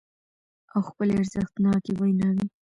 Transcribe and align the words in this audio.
او 0.73 0.79
خپلې 0.89 1.11
ارزښتناکې 1.19 1.93
ويناوې 1.99 2.45